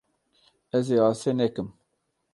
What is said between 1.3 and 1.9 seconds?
nekim.